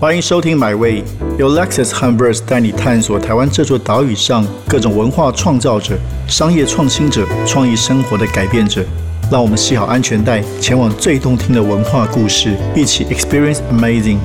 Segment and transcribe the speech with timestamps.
[0.00, 1.02] 欢迎收听《My Way》，
[1.40, 5.98] 由 Lexus h u m b e r s 带你探索台湾这座岛屿上各种文化创造者、
[6.28, 8.84] 商业创新者、创意生活的改变者。
[9.28, 14.18] 让我们系好安全带，前往最动听的文化故事，一起 Experience Amazing。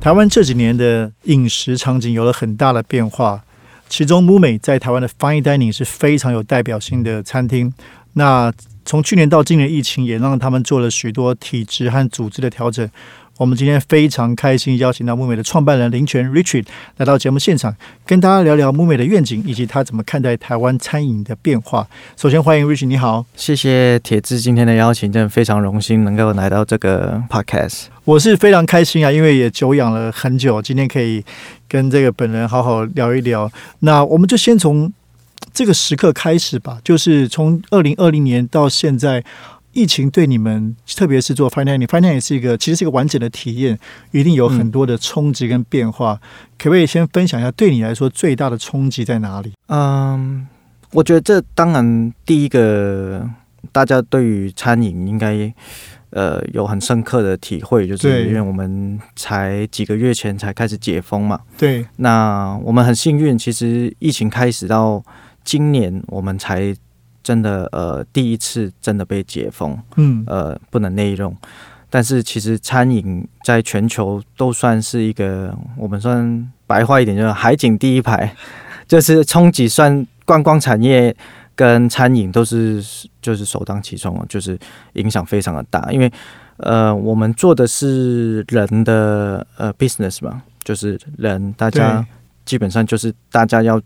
[0.00, 3.44] 台湾这几年的饮食场景有了很大的变化，
[3.88, 7.72] 其中 m 美在台湾的 Fine Dining 是非常有代表性的餐厅。
[8.14, 8.52] 那
[8.88, 12.88] 从去年到今年，疫情也让他们做了许多体制和组织的调整。
[13.36, 16.64] 我们今天非常开心邀请到木美的创办人林权 Richard
[16.96, 21.86] 来到节目现场，跟大家聊聊木美的愿景以及他怎么看待台湾餐饮的变化。
[22.16, 27.88] 首先欢迎 Richard，你好，谢谢铁志今天的邀请，真的非常荣幸能够来到这个 Podcast。
[28.06, 31.22] 我是非常开心啊，因为也久仰了很久，今天可以
[31.68, 33.52] 跟这个本人好好聊一聊。
[33.80, 34.90] 那我们就先从
[35.52, 39.24] 这个时刻开始吧，就是从二零二零年到现在。
[39.74, 43.78] 疫情对你们，特别是做 finance，finance 也是一个其实是一个完整的体验，
[44.10, 46.18] 一定有很多的冲击跟变化。
[46.58, 49.52] 可不可以先分享一下，对你来说最大的冲击在哪里？
[49.68, 50.48] 嗯，
[50.90, 53.28] 我觉得这当然第一个，
[53.70, 55.52] 大家对于餐饮应该
[56.10, 61.38] 呃有很深刻的体会，就是因为我们才几个月前才开始解封嘛。
[61.56, 65.04] 对，那我们很幸运，其实疫情开始到
[65.48, 66.76] 今年，我们才。
[67.20, 71.36] 真的呃，第一次真的被解封，嗯，呃，不能内用。
[71.90, 78.34] 但是其实餐饮在全球都算是一个，我们算白话一点，就是海景第一排，
[78.88, 81.14] 就是冲击算观光产业
[81.54, 82.82] 跟餐饮都是
[83.20, 84.58] 就是首当其冲，就是
[84.94, 85.92] 影响非常的大。
[85.92, 86.10] 因为
[86.58, 92.06] 呃，我们做的是人的呃 business 嘛，就是人大家
[92.46, 93.78] 基本上就是大家要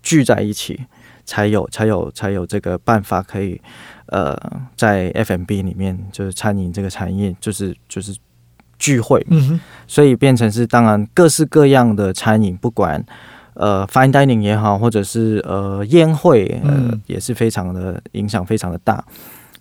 [0.00, 0.78] 聚在一起。
[1.24, 3.60] 才有才有才有这个办法可以，
[4.06, 4.36] 呃，
[4.76, 8.14] 在 F&B 里面就是餐饮这个产业就是就是
[8.78, 13.02] 聚会，嗯所以变成是当然各式各样的餐饮，不管
[13.54, 19.04] 呃 fine dining 也好，或者是呃宴会，呃也是非常的影响非常的大，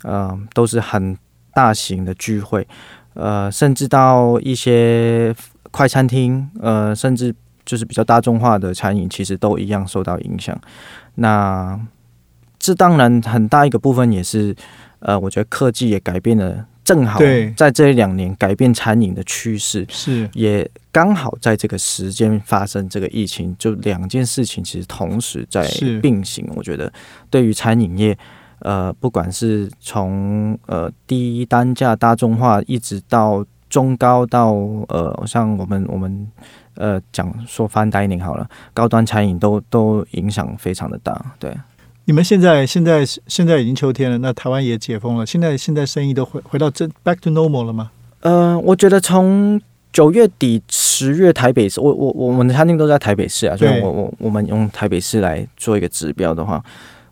[0.04, 1.18] 呃都是很
[1.54, 2.68] 大型的聚会，
[3.14, 5.34] 呃甚至到一些
[5.72, 7.34] 快餐厅，呃甚至
[7.64, 10.60] 就是比较大众化的餐饮，其实都一样受到影响。
[11.16, 11.80] 那
[12.58, 14.56] 这当然很大一个部分也是，
[15.00, 17.20] 呃，我觉得科技也改变了，正好
[17.58, 25.70] 在这两年改变餐饮的趋势，是也刚好在这个时间发生这个疫情，就两件事情其实同时在
[26.02, 26.50] 并行。
[26.56, 26.92] 我觉得
[27.30, 28.18] 对于餐饮业，
[28.60, 34.54] 呃，不管是从呃低单价大众化，一直到中高到
[34.88, 36.28] 呃像我们我们。
[36.76, 41.34] 呃，讲说 fine dining 好了，高端餐饮都都影响非常的大。
[41.40, 41.56] 对，
[42.06, 47.92] 你们现在现在现在已经秋天了，那台湾也解封了，现在现在生意都回回到正 back to normal 了吗？
[48.22, 49.62] 呃，我觉得从
[49.92, 56.64] 九月底十月台北市，我我我们的餐厅都在台北市啊，所以我我我们用台北市来做一个指标的话。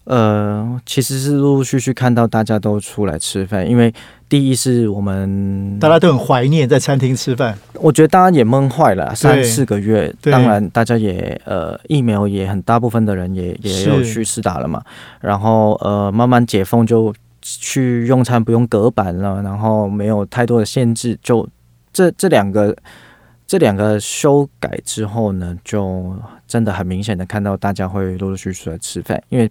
[0.06, 3.94] 呃，其实是陆陆续续看到大家都出来吃饭，因为
[4.28, 7.56] 第一是我们大家都很怀念在餐厅吃饭。
[7.76, 14.84] 我觉得大家也闷坏了三四个月，当然大家也呃疫苗也很大部分的人也也有去试打了嘛，
[15.22, 21.48] 然后呃慢慢解封就去用餐不用隔板了，然后没有太多的限制，就
[21.94, 22.76] 这这两个
[23.46, 26.16] 这两个修改之后呢，就
[26.48, 29.50] 真的很明显的看到大家会陆陆续续来吃饭，因为。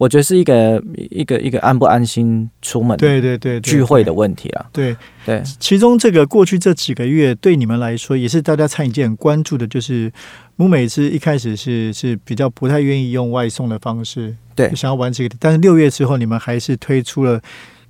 [0.00, 4.64] 我觉得是一个一个一个安不安心出门对对对聚会的问题啊。
[4.72, 4.96] 对
[5.26, 10.10] 对，其中这个过去这几个月对你们来说也是大家餐饮界很关注的，就是
[10.56, 17.38] 木美是一开始是是比较不太愿意用外送的方式，对，想要玩这个，但是六月之后你们还是推出了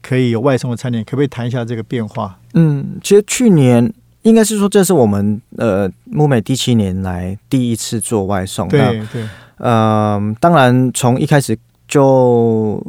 [0.03, 2.37] 可以有外送的餐点，可不可以谈一下这个变化？
[2.55, 9.25] 嗯，其实去年应该是说这是我们呃木美第七年来第一次做外送，对对，
[9.59, 11.57] 嗯，当然从一开始。
[11.91, 12.83] 就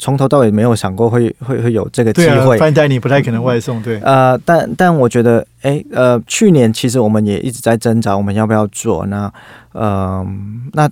[0.00, 2.58] 从头到尾没有想过会会会有这个机会。
[2.58, 4.00] 饭店你不太可能外送，对。
[4.00, 9.06] 呃，但但我觉得，哎，呃，去年其实我们也一直在挣扎，我们要不要做？
[9.06, 9.32] 那，
[9.72, 10.26] 呃，
[10.72, 10.90] 那。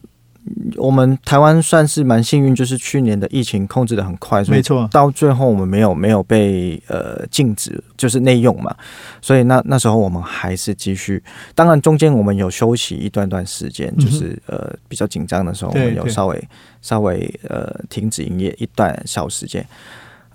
[0.76, 4.87] 我们台湾算是蛮幸运，就是去年的疫情控制的很快，没错。
[4.93, 8.75] 到最后我们没有没有被呃禁止，就是内用嘛。
[9.23, 11.23] 所以那那时候我们还是继续。
[11.55, 16.49] 当然中间我们有休息一段段时间，就是呃比较紧张的时候，我们有稍微
[16.82, 19.67] 稍微呃停止营业一段小时间。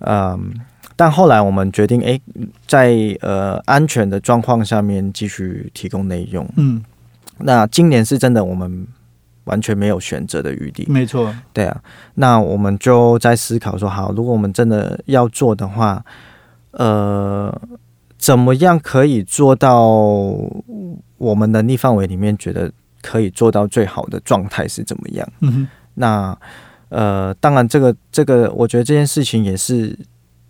[0.00, 0.52] 嗯，
[0.96, 2.20] 但后来我们决定，哎，
[2.66, 6.44] 在呃安全的状况下面继续提供内用。
[6.56, 6.82] 嗯，
[7.38, 8.88] 那今年是真的我们。
[9.50, 11.82] 完全没有选择的余地，没错，对啊，
[12.14, 16.02] 那我们就在思考说，好，如果我们真的要做的话，
[16.70, 17.52] 呃，
[18.16, 19.88] 怎怎么样可以做到
[21.18, 22.70] 我们能力范围里面觉得
[23.02, 25.28] 可以做到最好的状态是怎么样？
[25.40, 26.38] 嗯哼，那
[26.90, 29.98] 呃，当然这个这个，我觉得这件事情也是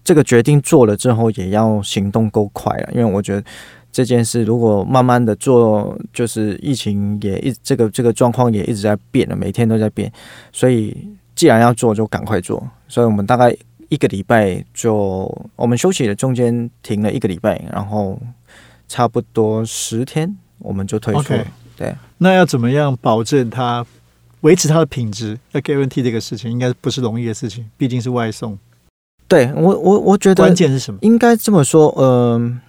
[0.04, 3.42] 这个决定做了之后，也要行动够快啊，因为我觉得。
[3.92, 10.10] 这件事如果慢慢的做，就是疫情也一这个这个状况也一直在变了，每天都在变，
[10.52, 10.96] 所以
[11.34, 12.64] 既然要做，就赶快做。
[12.86, 13.52] 所以我们大概
[13.88, 15.26] 一个礼拜就
[15.56, 18.16] 我们休息的，中间停了一个礼拜，然后
[18.86, 21.34] 差不多十天我们就退出。
[21.76, 23.84] 对，那要怎么样保证它
[24.42, 25.36] 维持它的品质？
[25.50, 28.56] 要 guarantee 这个事情应该不是容易的事情，毕竟是外送。
[29.26, 31.00] 对我我我觉得关键是什么？
[31.02, 32.60] 应该这么说，嗯。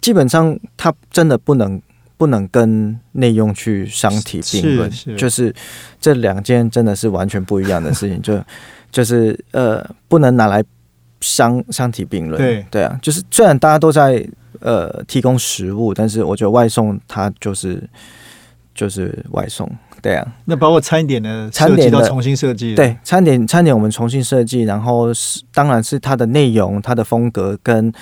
[0.00, 1.80] 基本上，它真的不能
[2.16, 5.54] 不能跟内用去相提并论，就是
[6.00, 8.40] 这两件真的是完全不一样的事情， 就
[8.90, 10.62] 就是呃，不能拿来
[11.20, 12.40] 相相提并论。
[12.40, 14.26] 对对啊，就是虽然大家都在
[14.60, 17.88] 呃提供食物，但是我觉得外送它就是
[18.74, 19.70] 就是外送，
[20.00, 20.26] 对啊。
[20.44, 27.92] 那包括餐点的餐点都重新设计，对餐点餐点我们重新设计，然后是当然是它的内容、它的风格跟。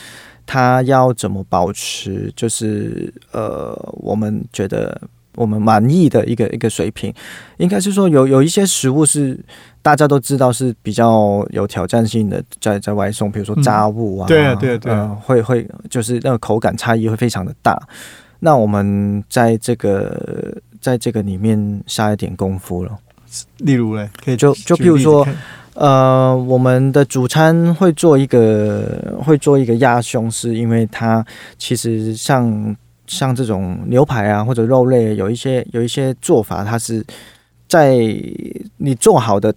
[0.46, 2.32] 它要怎么保持？
[2.37, 4.98] 就是呃，我们觉得
[5.34, 7.12] 我们满意的一个一个水平，
[7.58, 9.38] 应该是说有有一些食物是
[9.82, 14.94] 大家都知道是比较有挑战性的，在在外送，比如说炸物啊，对啊对对，
[15.25, 17.76] 会会就是那个口感差异会非常的大。
[18.38, 22.96] 那我们在这个在这个里面下一点功夫了，
[23.58, 25.26] 例如嘞，可以就就譬如说。
[25.76, 31.23] 呃，我们的主餐会做一个，会做一个鸭胸，是因为它
[31.58, 32.75] 其实像
[33.06, 37.05] 像这种牛排啊或者肉类，有一些有一些做法，它是
[37.69, 37.94] 在
[38.78, 39.55] 你做好的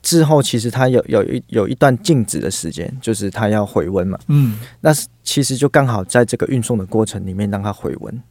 [0.00, 4.16] 之后，其实它有有一有一段静止的时间，就是它要回温嘛。
[4.28, 4.92] 嗯，那
[5.24, 8.22] 其实就刚好在这个运送的过程里面让它回温。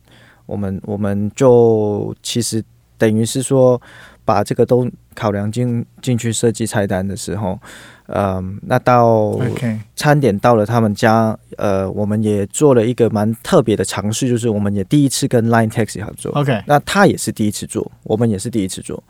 [0.45, 2.63] 我们我们就其实
[2.97, 3.81] 等于是说。
[4.27, 4.85] 把这个都
[5.15, 7.57] 考量进进去设计菜单的时候，
[8.07, 9.39] 嗯，那到
[9.95, 16.33] 餐点到了他们家，呃，我们也做了一个蛮特别的尝试，就是我们也第一次跟 Line Taxi 合作。
[16.33, 19.01] OK，那他也是第一次做，我们也是第一次做，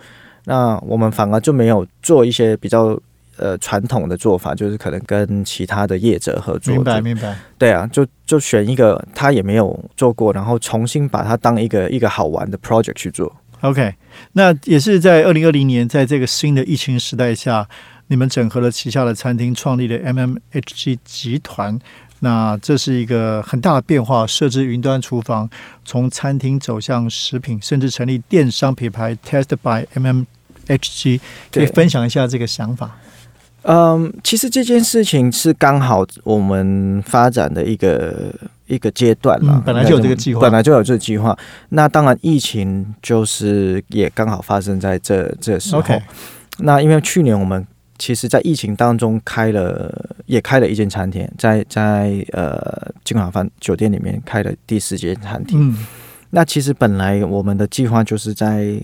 [0.46, 3.00] 那我们反而就没有做一些比较
[3.38, 6.75] 呃传统的做法，就是可能跟其他的业者合作。
[6.75, 7.36] 明白，明白。
[7.58, 13.36] 对啊，就就选一个他也没有做过，然后重新把它当一个一个好玩的 project 去做。
[13.62, 13.95] OK，
[14.33, 17.68] 那也是在二零二零年，在这个新的疫情时代下，
[18.06, 21.80] 你们整合了旗下的餐厅，创立了 MMHG 集团。
[22.19, 25.50] 那这是一个很大的变化，设置云端厨房，
[25.83, 31.19] 从餐厅走向食品，甚至成立电商品牌 Test by MMHG。
[31.51, 32.98] 可以分享一下这个想法？
[33.63, 38.31] 嗯，其实这件事情是刚好我们发展的一个。
[38.68, 41.38] 一个阶段了，本来就有这个计划，本来就有这个计划。
[41.69, 45.84] 那当然，疫情就是也刚好发生在这这时候。
[46.60, 47.66] 那因为去年我们
[47.98, 55.72] 其实，在疫情当中开了，也开了一间餐厅，在在呃金华饭酒店里面开了第四间餐厅。
[55.72, 55.86] 嗯，
[56.31, 58.80] 那其实本来我们的计划就是在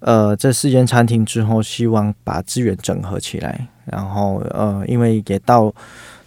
[0.00, 5.74] 呃这四间餐厅之后，希望把资源整合起来，然后呃，因为也到。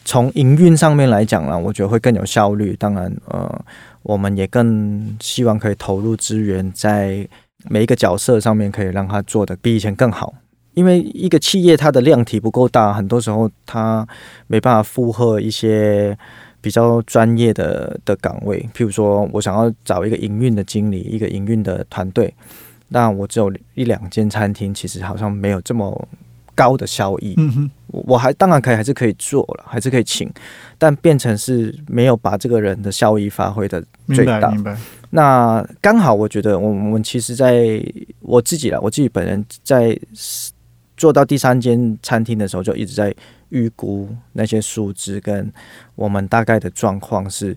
[0.09, 2.75] 从营运上面来讲呢，我觉得会更有效率。
[2.79, 3.63] 当然，呃，
[4.01, 7.27] 我们也更希望可以投入资源在
[7.69, 10.33] 每一个角色上面，可以让他做的比以前更好。
[10.73, 14.03] 因为一个企业它的量体不够大，很多时候它
[14.47, 16.17] 没办法负荷一些
[16.59, 18.67] 比较专业的的岗位。
[18.73, 22.33] 譬如说，我想要找一个营运的经理，一个营运的团队，
[22.87, 26.07] 那我只有一两间餐厅，其实好像没有这么。
[26.59, 30.29] 高的效益，嗯哼，我还当然可以，还是可以做了，还是可以请，
[30.77, 34.51] 但变成是没有把这个人的效益发挥的最大。
[34.51, 34.77] 明白。
[35.09, 37.81] 那刚好，我觉得我们其实在
[38.19, 39.97] 我自己了，我自己本人在
[40.97, 43.15] 做到第三间餐厅的时候，就一直在
[43.47, 45.49] 预估那些数字跟
[45.95, 47.55] 我们大概的状况是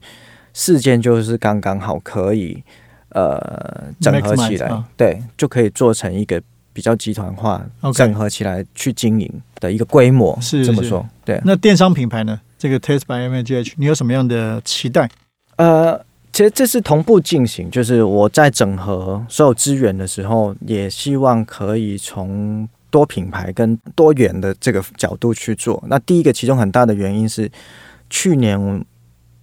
[0.52, 2.62] 四间就是刚刚好可以
[3.08, 6.40] 呃整合起来，对，就可以做成一个。
[6.72, 7.64] 比较集团化
[7.94, 11.40] 整合起来去经营的一个规模是这么说，对。
[11.44, 12.40] 那电商品牌呢？
[12.58, 15.10] 这个 Taste by M G H，你有什么样的期待？
[15.56, 15.98] 呃，
[16.32, 25.82] 其实这是同步进行，就是我在整合所有资源的时候，也希望可以从多品牌跟多元的这个角度去做。
[25.88, 27.50] 那第一个，其中很大的原因是
[28.08, 28.84] 去年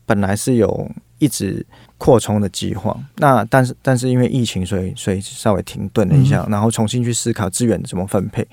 [0.05, 1.65] 本来是有一直。
[2.00, 8.48] 扩充的计划，那但是但是因为疫情，所以所以稍微停顿了一下，然后重新去思考资源怎么分配。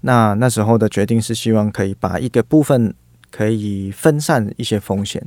[0.00, 2.92] 那那时候的决定是希望可以把一个部分
[3.30, 5.22] 可以分散一些风险，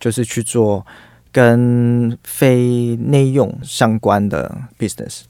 [0.00, 0.84] 就是去做
[1.30, 5.24] 跟非内用相关的 business。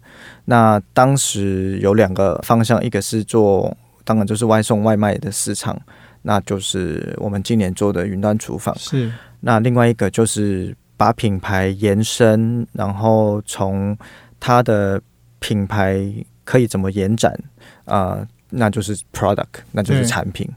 [0.45, 5.77] 那当时有两个方向，一个是做，当然就是外送外卖的市场，
[6.23, 8.73] 那就是我们今年做的云端厨房。
[8.79, 9.11] 是。
[9.41, 13.97] 那另外一个就是把品牌延伸，然后从
[14.39, 15.01] 它的
[15.39, 16.01] 品牌
[16.45, 17.39] 可以怎么延展
[17.85, 18.27] 啊？
[18.51, 20.49] 那就是 product，那就是产品。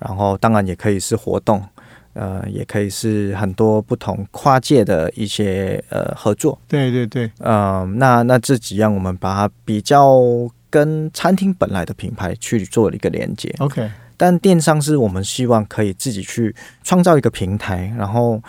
[0.00, 1.62] 然后当然也可以是活动，
[2.14, 6.60] 呃，也可以是很多不同跨界的一些呃合作。
[6.66, 7.30] 对对对。
[7.38, 10.20] 嗯，那那这几样我们把它比较
[10.68, 13.54] 跟餐厅本来的品牌去做了一个连接。
[13.60, 13.88] OK。
[14.16, 18.42] 但电商是我们希望可以自己去创造一个平台，然后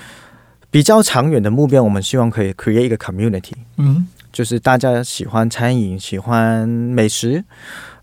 [0.75, 3.53] 比较长远的目标，我们希望可以 create 一个 community。
[3.77, 7.41] 嗯，就是大家喜欢餐饮，喜欢美食。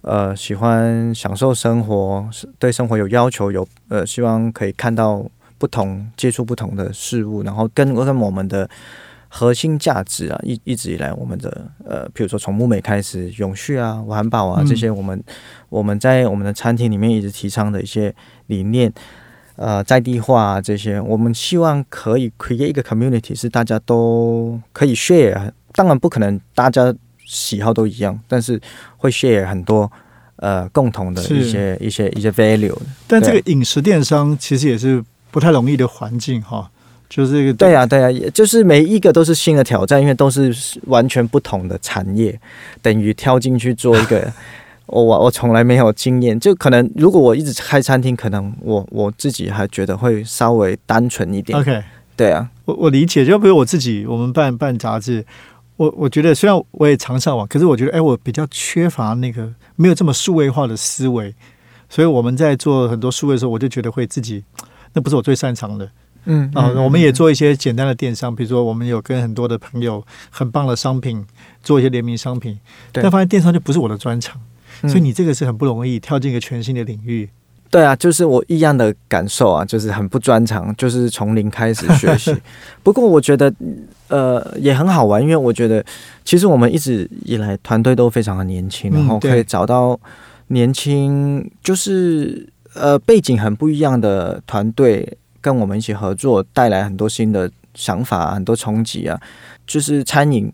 [0.00, 2.26] 呃，喜欢享受生活，
[2.58, 5.22] 对生活有要求，有呃，希望可以看到
[5.58, 8.66] 不同、接触不同的事物，然后跟跟我们的
[9.28, 15.22] 核心价值啊，一一直以来我们的呃，比如说从木美开始，永续啊、环保啊这些，我们
[15.68, 18.14] 我们在我们的餐厅里面一直提倡的一些
[18.46, 18.90] 理念，
[19.56, 26.94] 呃，在地化这些，我们希望可以 create 一个 community，是大家都可以 share，当然不可能大家。
[27.24, 28.60] 喜好都一样，但是
[28.98, 29.90] 会 share 很多
[30.36, 32.76] 呃共同的一些一些一些 value。
[33.06, 36.68] 但这个饮食电商其实也是不太容易的环境哈，
[37.08, 40.54] 就是这个对呀对呀，也就是每一个都是新的挑战，因为都是
[40.88, 42.38] 完全不同的产业，
[42.82, 44.30] 等于跳进去做一个
[44.86, 51.58] 我我我从来没有经验，就可能如果我一直开餐厅，可能我我自己还觉得会稍微单纯一点。
[51.58, 51.82] OK，
[52.16, 55.24] 对啊，我我理解，就比如我自己，我们办办杂志。
[55.78, 61.34] 我我觉得虽然我也常上网，可是我觉得哎，我比较缺乏那个没有这么数位化的思维，
[61.88, 64.44] 所以我们在做很多数位的时候，我就觉得会自己
[64.92, 65.90] 那不是我最擅长的。
[66.26, 71.26] 嗯啊，我们也做一些简单的电商，比如说我们有跟很多的朋友很棒的商品
[71.64, 72.60] 做一些联名商品，
[72.92, 74.40] 但发现电商就不是我的专长，
[74.82, 77.28] 所以你这个是很不容易跳进一个全新的领域。
[77.70, 82.36] 对啊，就是我一样的感受啊，就是很不专长，就是从零开始学习。
[82.84, 83.50] 不过我觉得，
[84.08, 85.82] 呃，也很好玩，因为我觉得
[86.22, 89.98] 其实我们一直以来团队都非常的年轻，然后可以找到
[90.48, 99.18] 年轻，就是呃背景很不一样的团队跟我们一起合作，带来很多新的想法，很多冲击啊，
[99.66, 100.52] 就是餐饮。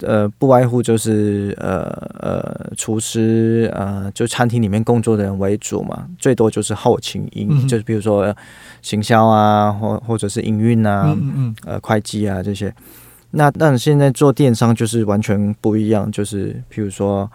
[0.00, 1.84] 呃，不外乎就是呃
[2.20, 8.34] 呃，厨师呃，就餐厅里面工作的人为主嘛，最多就是后勤营，就是比如说
[8.82, 12.72] 行销啊，或或者是营运啊，嗯嗯呃，会计啊这些。
[13.30, 17.30] 那但现在做电商就是完全不一样，就是比如说。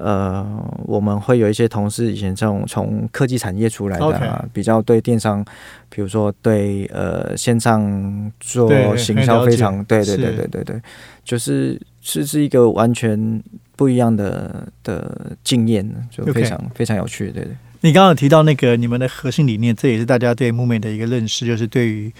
[0.00, 0.46] 呃，
[0.84, 5.44] 我们会有一些同事以前这种从科技产业出来的，啊，比较对电商，
[5.88, 10.80] 比如说对呃线上做行销非常，对对对对对对，
[11.24, 11.76] 就是
[12.08, 13.42] 是是一个完全
[13.76, 17.30] 不一样的的经验，就非常非常有趣。
[17.30, 22.10] 对对，你刚刚提到那个你们的核心理念，这也是大家对木美的一个认识，就是对于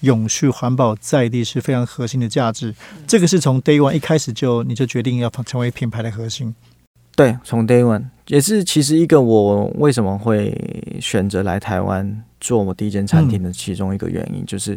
[0.00, 2.74] 永续环保在地是非常核心的价值。
[3.06, 6.54] 这个是从 Day One 一开始就你就决定要成为品牌的核心。
[7.16, 10.52] 对，从 day one 也是其实一个我为什么会
[11.00, 14.76] 选择来台湾做我第一间餐厅的其中一个原因，就是，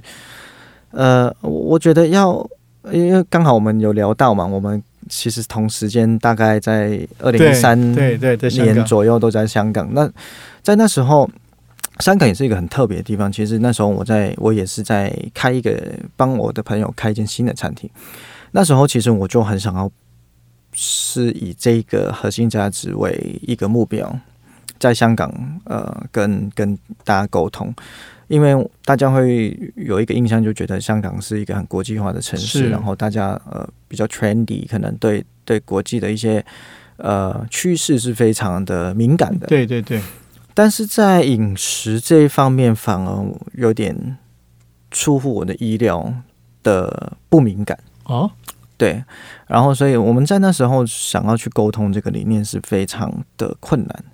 [0.91, 2.47] 呃，我觉得要，
[2.91, 9.87] 因为刚好我们有聊到嘛，我们其实同时间大概在二零一三对对对年左右都在香港。
[9.93, 10.09] 那
[10.61, 11.29] 在那时候，
[11.99, 13.31] 香港也是一个很特别的地方。
[13.31, 15.81] 其实那时候我在我也是在开一个
[16.15, 17.89] 帮我的朋友开一间新的餐厅。
[18.51, 19.89] 那时候其实我就很想要。
[20.79, 24.15] 是以这个核心价值为一个目标，
[24.77, 27.73] 在香港呃跟跟大家沟通，
[28.27, 36.43] 因为大家会有一个印象，就觉得香港是一个很国际化的城市，然后大家呃比较 trendy，可能对对国际的一些
[36.97, 39.47] 呃趋势是非常的敏感的。
[39.47, 40.01] 对对对，
[40.53, 44.17] 但是在饮食这一方面，反而有点
[44.91, 46.13] 出乎我的意料
[46.63, 47.77] 的不敏感。
[48.03, 48.31] 哦。
[48.79, 49.03] 对，
[49.47, 54.05] 然后所以我们在那时候想要去沟通这个理念是非常的困难，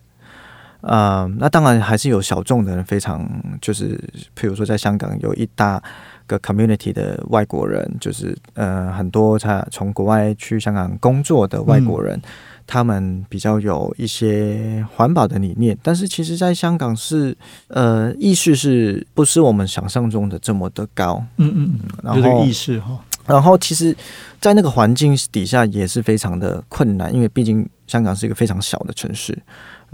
[0.83, 3.25] 呃，那当然还是有小众的人非常
[3.61, 3.97] 就是，
[4.37, 5.81] 譬如说在香港有一大
[6.27, 12.21] 个 community 的外国人，就是呃很多他从国外去香港工作的外国人，
[12.67, 17.35] 他们比较有一些环保的理念，但是其实在香港是
[17.69, 21.23] 呃意识是不是我们想象中的这么的高？
[21.37, 22.99] 嗯嗯嗯，然后意识哈。
[23.25, 23.95] 然后，其实，
[24.41, 29.33] 在那个环境底下也是非常的困难，因为毕竟香港是一个非常小的城市。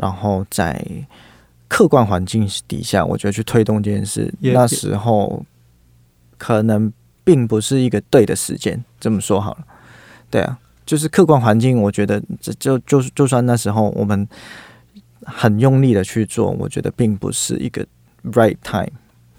[0.02, 0.84] 然后，在
[1.68, 5.46] 客观环境底下，我觉得去推动这件事，那时候
[6.38, 6.92] 可能
[7.24, 8.82] 并不是一个对的时间。
[8.98, 9.66] 这么说好了，
[10.32, 14.26] 对啊，就是客观环境，我觉得这就就就算那时候我们
[15.26, 17.86] 很用力的去做，我觉得并不是一个
[18.32, 18.92] right time。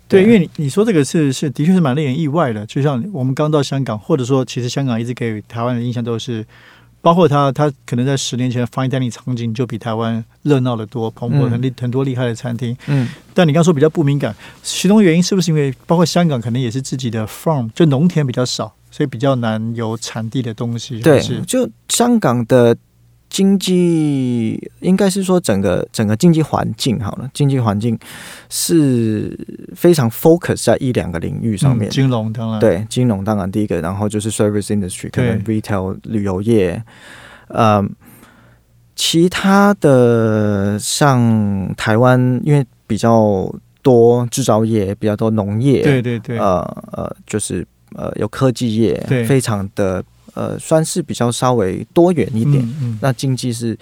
[0.07, 2.67] 对，因为你你说这个是是的确是蛮令人意外的。
[2.67, 6.45] 就像我们刚到香港，或者说其实香港一直给台湾的印象都是。
[7.03, 12.77] 包括他，他可能在十年前 fine dining 场景就比台湾热闹的多，蓬勃很厉很多厉害的餐厅。
[12.87, 21.01] 嗯，但你刚说比较不敏感，其中原因是不是因为包括香港可能也是自己的 farm 就农田比较少，所以比较难有产地的东西？
[21.01, 22.77] 对，就香港的。
[23.31, 27.97] 经济应该是说整个整个经济环境好了，经济环境
[28.49, 29.39] 是
[29.77, 31.89] 非常 focus 在一两个领域上面。
[31.89, 36.83] 金融当然对，金融当然第一个，然后就是 service industry，可能 retail 旅游业，
[37.47, 37.81] 呃，
[38.97, 43.49] 其他的像台湾，因为比较
[43.81, 46.59] 多制造业，比较多农业，对对对，呃
[46.93, 50.03] 呃，就是呃有科技业，非常的。
[50.35, 52.99] 呃，算是比较稍微多元一点嗯。
[53.01, 53.77] 那经济是，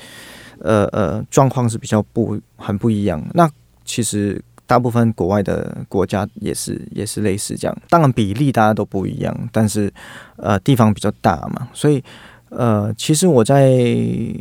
[0.61, 3.25] 呃呃，状况是比较不很不一样。
[3.35, 3.51] 那
[3.85, 7.77] 其实大部分国外的国家也是也是类似这样。
[7.89, 9.93] 当然比例大家都不一样，但是
[10.37, 12.03] 呃地方比较大嘛，所以
[12.51, 13.75] 呃其实我在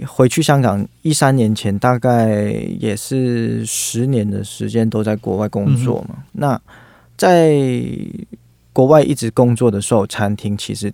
[0.08, 2.30] 回去香港一三年前，大概
[2.80, 6.24] 也是十年的时间都在国外工作嘛。
[6.34, 6.60] 那
[7.16, 7.56] 在
[8.74, 10.94] 国外一直工作的时候，餐厅其实。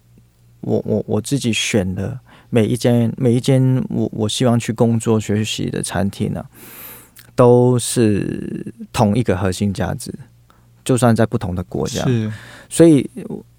[0.64, 6.44] 我我我自己选的每一间每一间我我希望去工作学习的餐厅呢，
[7.36, 10.14] 都是同一个核心价值，
[10.84, 12.32] 就算在不同的国家，是，
[12.70, 13.10] 所以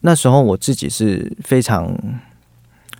[0.01, 1.93] 那时候我自己是非常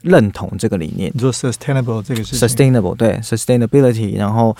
[0.03, 1.11] 认同这个理念。
[1.15, 4.57] 你说 sustainable 这个是 sustainable 对 sustainability，然后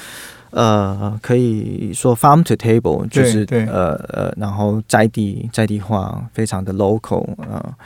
[0.51, 7.77] 呃可以说 farm to table 就是呃呃，然后在地在地化，非常的 local 啊。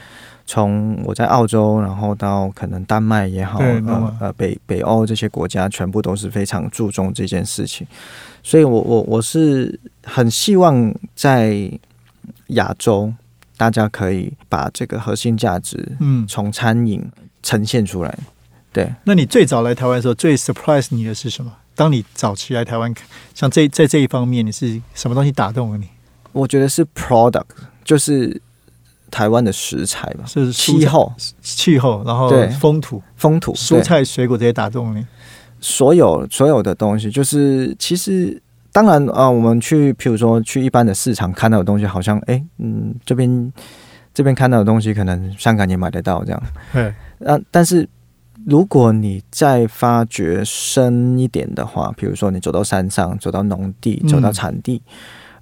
[0.51, 7.85] 从我在澳洲，然后到可能丹麦也好，呃呃北北欧这些国家，全部都是非常注重这件事情，
[8.41, 11.69] 所以我我我是很希望在
[12.47, 13.13] 亚洲，
[13.57, 17.07] 大家可以把这个核心价值，嗯，从餐饮
[17.43, 18.17] 呈现出来。
[18.73, 21.53] 对，那你最早来台湾的时候，最 surprise 你的是什么？
[21.75, 22.91] 当你早期来台湾，
[23.35, 25.87] 像这在这一方面，你是什么东西打动了你？
[26.31, 27.45] 我觉得是 product，
[27.83, 28.41] 就是。
[29.09, 35.05] 台湾的食材吧，是气候，气候，然后风土，风土，蔬菜水果这些打动你。
[35.61, 38.41] 所有所有的东西，就是其实
[38.71, 43.51] 当然啊，我们去，譬如说去一般的市场看到的东西，好像哎，嗯，这边
[44.13, 46.41] 这边看到的东西，可能香港也买得到这样。
[46.71, 46.93] 对，
[47.27, 47.87] 啊，但是
[48.45, 54.81] 如果你再发掘深一点的话，比如说你走到山上，走到农地，走到产地。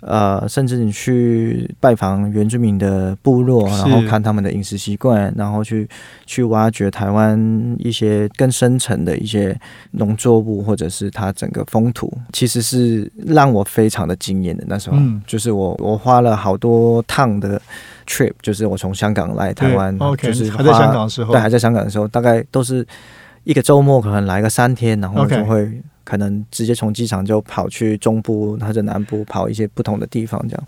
[0.01, 5.89] 呃，甚至你去拜访原住民的部落，然后看他们的饮食习惯，然后去
[6.25, 9.59] 去挖掘台湾一些更深层的一些
[9.91, 14.63] 农作物，或者是它整个风土，其实是让我非常的惊艳的。
[14.67, 17.59] 那时候，就是我我花了好多趟的
[18.05, 22.85] trip，就是我从香港来台湾，就是还在香港的时候，对，还在香港的时候，大概都是
[23.43, 25.81] 一个周末，可能来个三天，然后就会。
[26.07, 30.67] 可能直接从机场就跑去中部或者南部跑一些不同的地方，这样。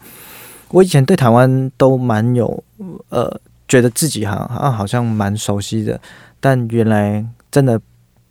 [0.67, 2.61] 我以前对台湾都蛮有
[3.07, 5.97] 呃，觉得自己哈啊好像蛮熟悉的，
[6.41, 7.79] 但原来真的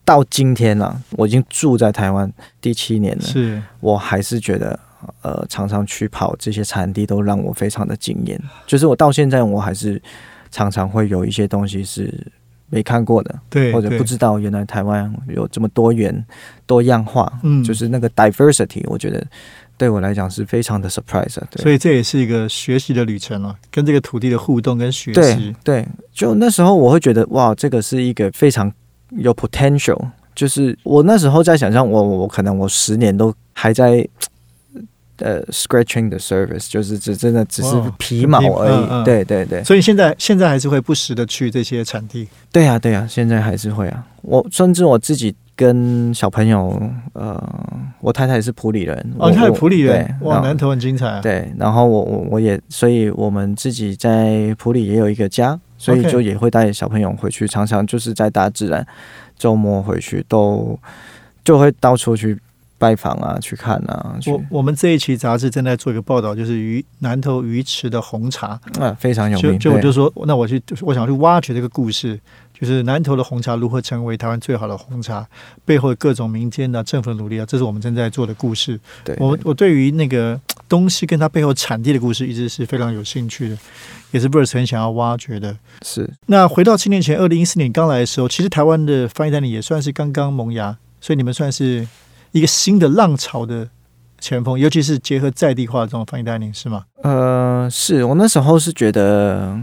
[0.05, 4.79] 到今天了，我已经住在台湾第七年了，是我还是觉得
[5.23, 10.01] 呃常常去跑这些产地都让我非常的惊艳，就是我到现在我还是
[10.51, 12.12] 常常会有一些东西是。
[12.70, 16.24] 没看过的，对，或者不知道原来台湾有这么多元、
[16.66, 19.26] 多样化，嗯，就是那个 diversity，我觉得
[19.76, 21.62] 对我来讲是非常的 surprise 对。
[21.62, 25.54] 所以这也是一个学习的旅程了，跟这个土地的互动跟学习。
[25.64, 28.72] 对，就那时候我会觉得哇，这个是一个非常
[29.11, 29.98] 有 potential。
[30.35, 34.07] 就是我那时候在想象，我我可能我十年都还在。
[35.18, 39.62] 呃，scratching the service 就是只真的只是皮毛而已，对对对。
[39.64, 42.28] 所以现在现在还是会不时的去这些产地。
[42.52, 44.04] 对呀对呀，现在还是会啊。
[44.22, 46.81] 我甚至我自己跟小朋友，
[47.14, 47.42] 呃，
[48.00, 51.20] 我太太也是普里人，哦，太普里人，哇，南头很精彩。
[51.20, 58.87] 对，然后我我我也，所以我们自己在普里也有一个家，所以就也会带小朋友回去，常常就是在大自然，
[59.37, 60.78] 周末回去都
[61.44, 62.38] 就会到处去。
[62.78, 64.18] 拜访啊，去看啊。
[64.26, 69.58] 我我们这一期杂志正在做一个报道，就是鱼南头鱼池的红茶啊，非常有名。
[69.58, 72.18] 就我就说，那我去，我想去挖掘这个故事，
[72.58, 75.26] 就是南头的红茶如何成为台湾最好的红茶，
[75.64, 78.78] 背后各种民间的政府的努力啊，这是我们正在做的故事。
[79.04, 83.58] 对，我我对于那个东西跟它背后产地的故事，一直是非常有兴趣的，
[84.12, 85.56] 也是 Bruce 很想要挖掘的。
[85.82, 86.08] 是。
[86.26, 91.86] 那回到七年前，二零一四年刚来的时候，其实台湾的翻译代理也算是刚刚萌芽，所以你们算是
[92.32, 93.68] 一个新的浪潮的
[94.20, 96.84] 前锋，尤其是结合在地化的这种翻译代领，是吗？
[97.02, 99.58] 呃，是我那时候是觉得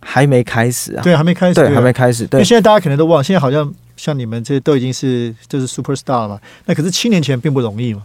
[0.00, 2.26] 还没开始啊，对，还没开始，对，还没开始。
[2.26, 8.02] 对，因为现在大家可能都忘，现在好像像你们这都已经是就是 super star 了嘛，那可是七年前并不容易嘛。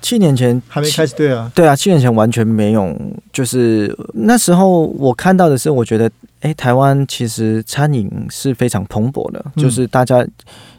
[0.00, 2.96] 七年前还没开始，对啊，对啊，七年前完全没有，
[3.32, 6.08] 就是那时候我看到的是，我觉得，
[6.40, 10.24] 哎，台湾其实餐饮是非常蓬勃的，就是大家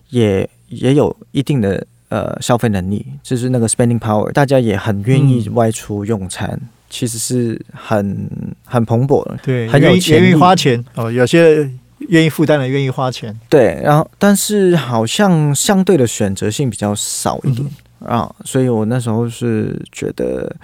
[0.10, 8.30] 也也有一定的呃消费能力，就是那个 spending power，大家也很愿意外出用餐，其实是很
[8.66, 11.70] 很蓬勃的，对，很有钱，愿意花钱哦，有些
[12.00, 17.68] 愿意负担的，愿意花钱，对，然后但是好像相对的选择性比较少一点。
[18.00, 20.56] 啊，所以我那时候是觉得，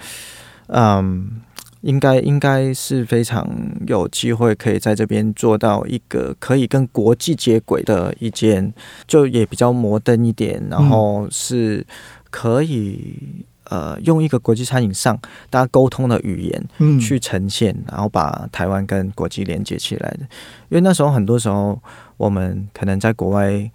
[0.68, 1.28] 嗯，
[1.86, 3.48] 应该应该是非常
[3.86, 8.74] 有机会可以在这边做到一个可以跟国际接轨的一间，
[9.06, 11.86] 就也比较摩登一点，然后是
[12.28, 15.16] 可以呃用一个国际餐饮上
[15.48, 20.20] 大家沟通的语言去呈现，然后把台湾跟国际连接起来的。
[20.68, 21.80] 因为那时候很多时候
[22.16, 23.70] 我们可能在国外。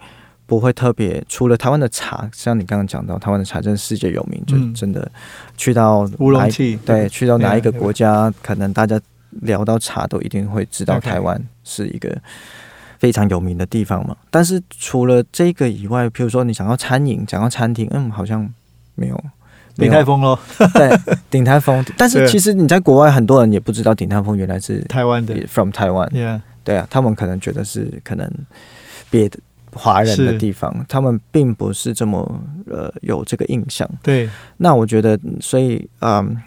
[0.52, 5.10] 不会特别，除了台湾的茶，像你刚刚讲到，台湾的茶真的世界有名，就真的
[5.56, 9.00] 去到乌龙气，对，去到哪一个国家，可能大家
[9.44, 12.14] 聊到茶都一定会知道台湾是一个
[13.00, 14.14] 非常有名的地方嘛。
[14.30, 18.46] 但是除了这个以外，譬如说你想要餐饮，讲到餐厅，嗯，好像
[18.96, 19.24] 没有
[19.78, 20.38] 鼎泰丰喽，
[20.76, 20.92] 对，
[21.30, 21.82] 鼎泰丰。
[21.96, 26.06] 但是其实你在国外，很多人也不知道鼎泰丰原来是台湾的，from 台湾，
[26.66, 28.30] 对啊，他们可能觉得是可能
[29.10, 29.40] 别的。
[29.74, 33.90] 华人的地方，他们并不是这么呃有这个印象。
[34.04, 36.38] 对，那我觉得，所以嗯，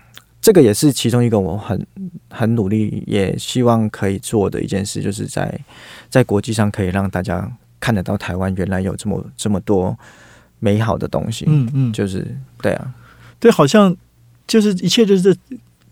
[0.41, 1.87] 这个也是其中一个我很
[2.31, 5.59] 很努力，也希望可以做的一件事，就是在
[6.11, 9.97] 在国际上可以让大家看得到台湾原来有这么这么多
[10.59, 11.45] 美好的东西。
[11.49, 12.27] 嗯嗯，就是
[12.61, 12.95] 对啊，
[13.41, 13.95] 对，好像
[14.47, 15.35] 就是一切就是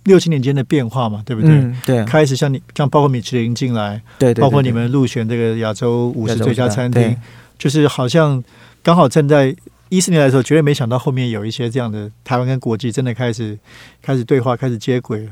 [0.05, 1.73] 六七年间的变化嘛，对不对？
[1.87, 7.17] 对，开始像你像包括米其林进来，对，包括你们入选这个亚洲五十最佳餐厅，
[7.59, 8.43] 就是好像
[8.83, 9.55] 刚好站在
[9.88, 13.59] 一四年来的时候，绝对没想到后面有一些这样的台湾跟国际真的开始
[14.03, 15.31] 开始对话，开始接轨了。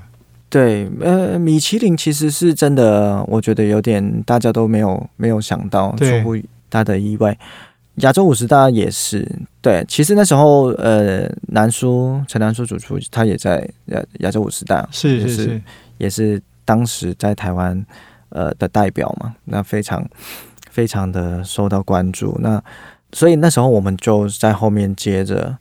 [0.48, 6.36] 对，呃，米其林其实是真的，我觉得有点大家都没有没有想到，出乎
[6.68, 7.36] 大家的意外。
[8.00, 9.26] 亚洲五十大也是
[9.60, 15.62] 对，其实那时候呃，南叔陈南叔主厨他也在亚亚洲五十大，是是是，
[15.98, 17.84] 也是当时在台湾
[18.30, 20.08] 呃的代表嘛，那非常
[20.70, 22.36] 非常的受到关注。
[22.40, 22.62] 那
[23.12, 25.56] 所以那时候我们就在后面接着，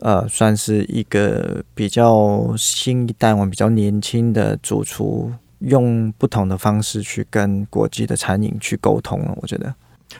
[0.00, 9.36] 呃，算是一个比较新一代、我们比较年轻的主厨，用不同的方式去跟国际的餐饮去沟通了。
[9.40, 9.74] 我觉得。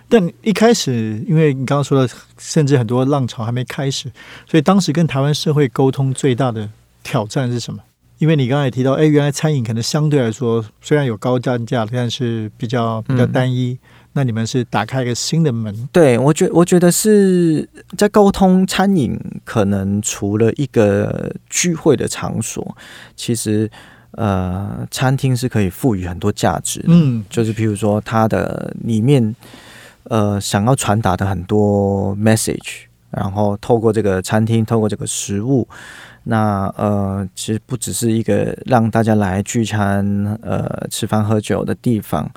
[0.09, 4.11] 但一开始，因为你刚刚说的，甚至很多浪潮还没开始，
[4.49, 6.69] 所以当时跟台湾社会沟通最大的
[7.03, 7.81] 挑战是什么？
[8.19, 13.79] 因为你刚才也提到，哎，原来餐饮可能相对来说虽然有高单价，但是比较比较单一。
[14.13, 15.89] 那你们是打开一个新的门？
[15.91, 22.77] 对我觉我觉得是在沟通餐饮，可能除了一个聚会的场所，
[23.17, 23.71] 其实
[24.11, 26.85] 呃，餐厅是可以赋予很多价值。
[26.89, 29.35] 嗯，就是譬如说它的里面。
[30.11, 35.69] 呃，想要传达的很多 message，然后透过这个餐厅，透过这个食物，
[36.25, 40.05] 那呃，其实不只是一个让大家来聚餐、
[40.43, 42.29] 呃吃饭喝酒的地方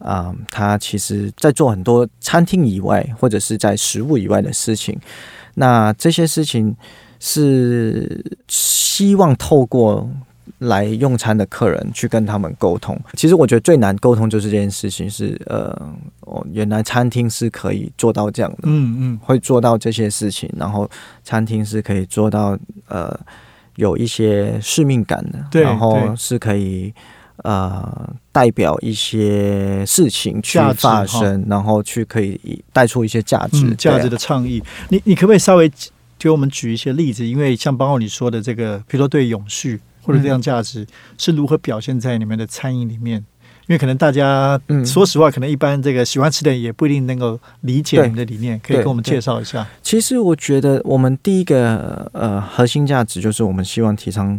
[0.00, 5.00] 啊，它其实在做很多餐厅以外或者是在食物以外的事情。
[5.54, 6.76] 那这些事情
[7.18, 10.06] 是希望透过。
[10.58, 15.70] 来用餐的客人去跟他们沟通，其实我觉得最难沟通就是这件事情是，呃，
[16.20, 20.88] 哦，原来餐厅是可以做到这样的，嗯嗯，会做到这些事情，然后
[21.22, 23.18] 餐厅是可以做到，呃，
[23.76, 26.92] 有一些使命感的，然后是可以，
[27.38, 34.62] 呃，代表一些事情去发生，然后去可以带出一些价值、价值的倡议。
[34.90, 35.70] 你你可不可以稍微
[36.18, 37.26] 给我们举一些例子？
[37.26, 39.80] 因为像包括你说的这个，比如说对永续。
[40.04, 40.86] 或者这样价值
[41.18, 43.24] 是如何表现在你们的餐饮里面？
[43.66, 49.66] 因为可能大家，说实话，可能一般这个喜欢吃的人也不一定能够理解你们的理念，可以跟我们介绍一下。
[49.80, 54.38] 其实我觉得，我们第一个呃核心价值就是我们希望提倡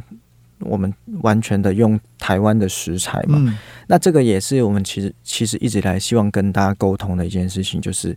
[0.60, 3.52] 我们完全的用台湾的食材嘛。
[3.88, 8.16] 那这个也是我们其实其实一直以来希望跟大家沟通的一件事情，就是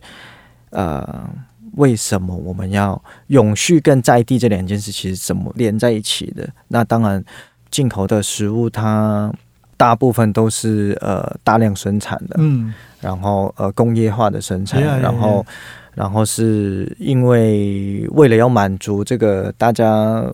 [0.69, 1.27] 呃
[1.75, 6.47] 为什么我们要永续跟在地这两件事其实怎么连在一起的？
[6.67, 7.23] 那当然，
[7.69, 9.33] 进口的食物它
[9.77, 15.45] 大部分都是呃大量生产的，嗯，然后呃工业化的生产，然后
[15.93, 20.25] 然后是因为为了要满足这个大家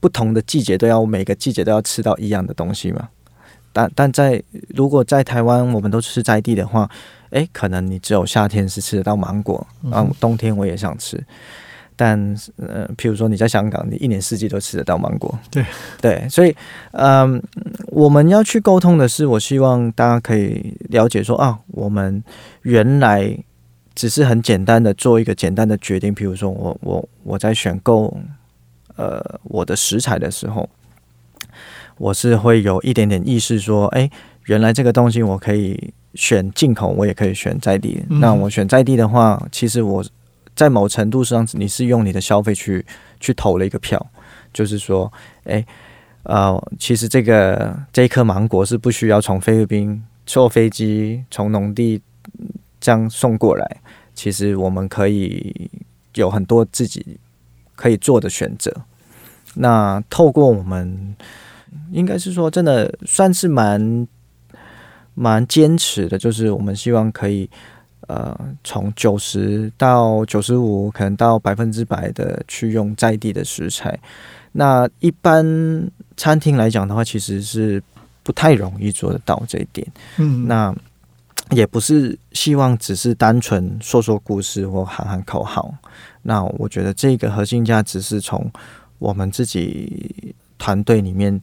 [0.00, 3.08] 不同的季节都要每个季节都要吃到一样的东西嘛。
[3.72, 6.90] 但但在如果在台湾我们都吃在地的话。
[7.36, 11.22] 哎，可能你只有夏天是吃得到芒果，然后冬天我也想吃。
[11.94, 12.18] 但
[12.56, 15.38] 呃，譬如说你在香港，你一年四季都吃得到芒果。
[15.50, 15.64] 对
[16.00, 16.56] 对，所以
[16.92, 17.42] 嗯，
[17.88, 22.22] 我们要去沟通的是，我希望大家可以了解说啊，我们
[22.62, 23.36] 原来
[23.94, 28.14] 只是很简单的做一个简单的决定，譬如说我我我在选购
[28.96, 30.68] 呃我的食材的时候，
[31.98, 34.10] 我是会有一点点意识说，哎，
[34.44, 35.92] 原来这个东西我可以。
[36.16, 38.02] 选进口，我也可以选在地。
[38.08, 40.04] 那我选在地的话，其实我
[40.54, 42.84] 在某程度上，你是用你的消费去
[43.20, 44.04] 去投了一个票，
[44.52, 45.12] 就是说，
[45.44, 45.64] 哎，
[46.22, 52.00] 呃，其实这个这一颗芒果是不需要从菲律宾坐飞机从农地
[52.80, 53.76] 这样送过来，
[54.14, 55.70] 其实我们可以
[56.14, 57.18] 有很多自己
[57.74, 58.74] 可以做的选择。
[59.54, 61.14] 那透过我们，
[61.92, 64.08] 应该是说，真的算是蛮。
[65.18, 67.48] 蛮坚持的，就是我们希望可以，
[68.06, 73.98] 呃，从九十到九十五，可能到百分之百的去用在地的食材。
[74.52, 77.82] 那一般餐厅来讲的话，其实是
[78.22, 79.90] 不太容易做得到这一点。
[80.18, 80.74] 嗯，那
[81.50, 85.74] 也不是希望只是单纯说说故事或喊喊口号。
[86.20, 88.52] 那我觉得这个核心价值是从
[88.98, 91.40] 我们自己团队里面。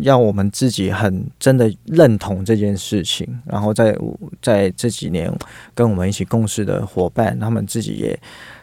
[0.00, 3.96] 要我们自己很真的认同这件事情，然后在
[4.42, 5.32] 在这几年
[5.74, 8.18] 跟我们一起共事的伙伴，他们自己也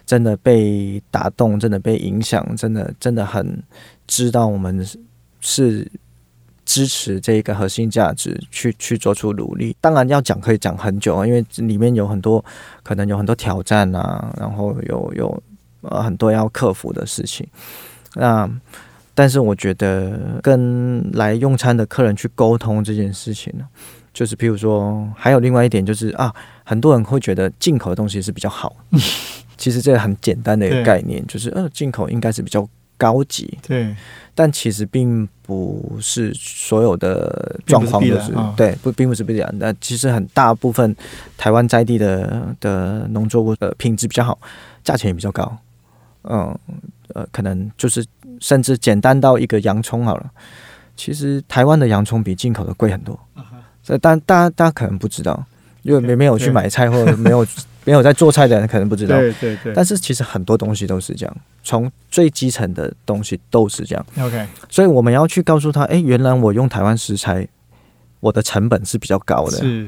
[0.06, 3.63] 真的被打动，真的被影响，真的真的很
[4.08, 4.86] 知道我们
[5.39, 5.89] 是
[6.65, 9.76] 支持这一个核心价值去去做出努力。
[9.80, 12.44] 当然要讲可以讲很久啊，因为里面有很多
[12.84, 15.44] 可能有很多挑战啊，然后有有
[15.82, 17.48] 呃很多要克服的事情，
[18.15, 18.50] 那。
[19.13, 23.65] 但是我觉得跟来用餐的客人去沟通这件事情呢，
[24.13, 28.76] 就是譬如说，还有另外一点就是啊，很多人会觉得进口的东西是比较好。
[29.58, 33.60] 其实这个很简单的一个概念，就是呃，进口应该是比较高级。
[33.62, 33.95] 对，
[34.34, 39.71] 但其实并不是所有的状况都是对，不并不是必然那。
[39.74, 40.95] 其实很大部分
[41.38, 44.39] 台湾在地的的农作物的品质比较好，
[44.84, 45.56] 价钱也比较高。
[46.24, 46.58] 嗯，
[47.15, 48.06] 呃，可能就是。
[48.39, 50.28] 甚至简单到一个洋葱好了，
[50.95, 53.19] 其实台湾的洋葱比进口的贵很多。
[53.84, 55.45] 所以，但大家大家可能不知道，
[55.84, 57.45] 因为没没有去买菜或者没有
[57.86, 59.15] 没有在做菜的人可能不知道。
[59.15, 59.74] 对对对。
[59.76, 64.04] 但是其实很多东西都是这样，从最基层的东西都是这样。
[64.17, 64.47] OK。
[64.67, 67.47] 所以我们要去告诉他，哎，原来我用台湾食材，
[68.21, 69.58] 我的成本是比较高的。
[69.58, 69.88] 是。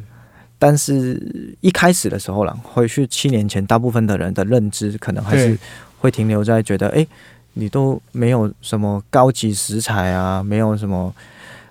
[0.60, 5.58] 但是一开始的时候了，回去七年前，大部分的人的认知可能还是
[6.04, 7.08] 会停留在觉得，哎。
[7.56, 11.14] 你都没有什么高级食材啊，没有什么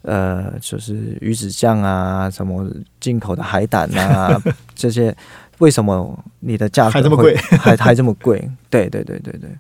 [0.02, 2.64] 呃，就是鱼子酱啊，什么
[3.00, 4.40] 进口的海胆啊，
[4.76, 5.12] 这些
[5.58, 8.48] 为什么你的价格还这么贵，还还这么贵？
[8.70, 9.50] 对对对对对，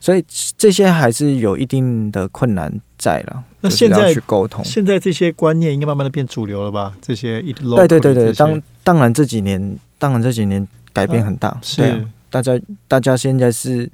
[0.00, 0.24] 所以
[0.56, 3.44] 这些还是有一定的困难在了。
[3.60, 6.94] 那现在去沟通，现在这些观念应该慢慢的变主流了吧？
[7.02, 13.90] 这些一对对对对，当当然这几年，当然这几年改变很大，是大家大家现在是。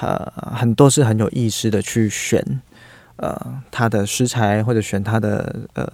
[0.00, 2.40] 呃，很多是很有意识的去选，
[3.16, 5.84] 呃，他的食材或者选他的呃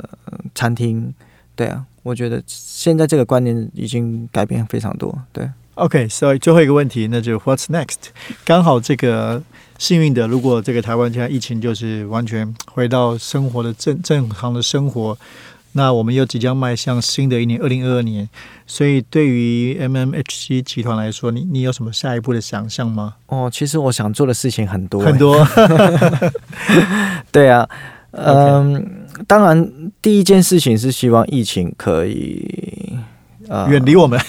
[0.55, 1.11] 餐厅，
[1.57, 5.19] 对啊，我觉得现在这个观念已经改变非常多。
[5.33, 8.11] 对，OK，所以最后一个问题，那就 What's next？
[8.45, 9.43] 刚好这个
[9.79, 15.17] 幸运的，如果这个台湾现在疫情就是完全回到生活的正正常的生活。
[15.77, 18.29] 那我们又即将迈向新的一年，二零二二年，
[18.65, 23.15] 所以对于 M M H C 集团来说，你你有什么下一步的想象吗？
[23.27, 25.45] 哦，其实我想做的事情很多很多。
[27.33, 27.69] 对啊，
[28.13, 32.97] 嗯，当然第一件事情是希望疫情可以
[33.49, 34.21] 呃远离我们，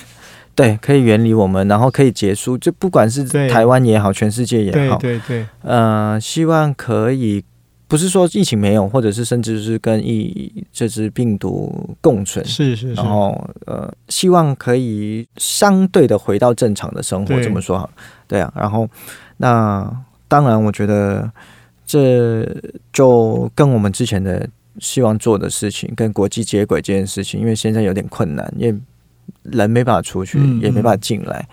[0.56, 7.44] 对，可以远离我们，然后可以结束，就不管是台湾也好，全世界也好，对对，呃，希望可以。
[7.88, 17.90] 不是说疫情没有，或者是甚至是跟疫这只病毒共存，是是，然后呃，希望可以相对的回到正常的生活，这么说好，
[18.28, 18.90] 对啊，然后
[19.38, 21.32] 那当然，我觉得
[21.86, 22.44] 这
[22.92, 28.80] 就跟我们之前的希望做的事情，跟国际接轨这件事情，因为现在有点困难，因为
[29.44, 31.48] 人没办法出去，也没办法进来，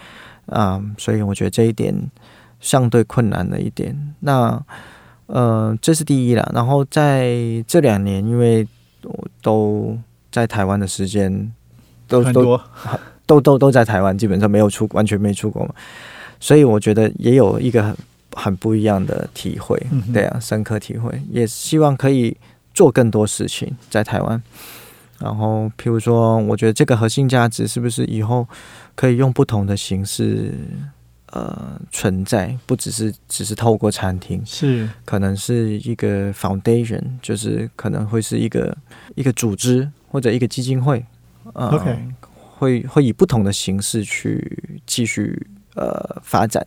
[0.47, 1.95] 啊，所以我觉得这一点
[2.59, 3.95] 相对困难了一点。
[4.21, 4.59] 那
[5.33, 6.47] 呃，这是第一啦。
[6.55, 7.35] 然后在
[7.67, 8.69] 这两年，因为
[9.03, 9.97] 我都
[10.31, 11.51] 在台湾的时间
[12.07, 12.61] 都都
[13.25, 15.75] 都都都在台湾，基本上没有出，完全没出国嘛。
[16.39, 17.97] 所以我觉得也有一个很
[18.35, 19.81] 很不一样的体会，
[20.13, 21.11] 对啊，深刻体会。
[21.31, 22.37] 也希望可以
[22.75, 24.43] 做更多事情在台湾。
[25.19, 28.47] 然后，譬如说，我觉得这个核心价值是不是以后
[28.95, 30.53] 可以用不同的形式
[31.33, 32.57] 呃存在？
[32.65, 38.75] 不只是只是透过餐厅，是可能是一个 foundation，就是可能会是一个
[39.15, 41.05] 一个组织或者一个基金会，
[41.53, 41.99] 呃，OK，
[42.57, 46.67] 会会以不同的形式去继续呃发展。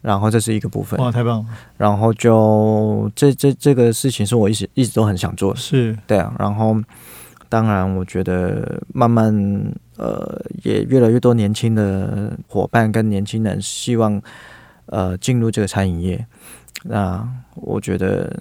[0.00, 1.46] 然后这是一个部分，哇，太棒了！
[1.76, 6.76] 然后就这这这个事情是我一直一直都很想做，是对啊，然后。
[7.50, 9.34] 当然，我觉得慢慢
[9.98, 14.22] 呃，也越来越多年轻的伙伴跟年轻人希望
[14.86, 16.26] 呃进入这个餐饮业。
[16.84, 18.32] 那我觉得，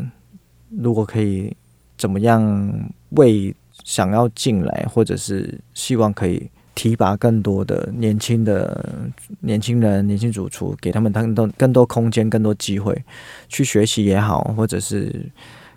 [0.70, 1.52] 如果可以
[1.98, 2.72] 怎么样
[3.10, 13.04] 为想要进来或者是希望可以提拔更多的年轻的年轻人、年轻主厨，给他们更多更多空间、更多机会
[13.50, 15.32] 去学习也好，或者是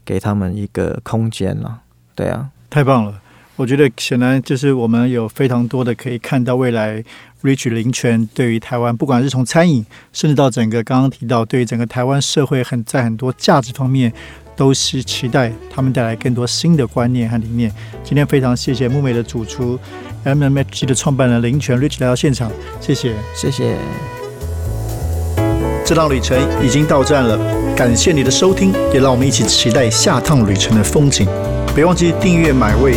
[0.05, 1.81] 给他们一个空间了。
[2.15, 2.51] 对啊。
[2.69, 3.21] 太棒了！
[3.61, 7.05] 我觉得显然就是我们有非常多的可以看到未来
[7.43, 14.11] ，Rich 林泉对于台湾，不管是从餐饮，甚至到整个刚刚提到对于整个台湾社会很在很多价值方面，
[14.57, 17.71] 都是期待他们带来更多新的观念和理念。
[18.03, 19.79] 今天非常谢谢木美的主厨
[20.25, 23.77] M M H G 的创办人林泉 Rich 来到现场，谢谢，谢谢。
[25.85, 27.39] 这趟旅程已经到站了，
[27.77, 31.29] 感谢你的收听，也让我们一起期待下趟旅程的风景。
[31.75, 32.97] 别忘记订阅买位。